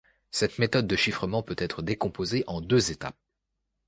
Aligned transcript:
Cette 0.31 0.57
méthode 0.57 0.87
de 0.87 0.95
chiffrement 0.95 1.43
peut 1.43 1.53
être 1.59 1.83
décomposée 1.83 2.43
en 2.47 2.59
deux 2.59 2.89
étapes. 2.89 3.19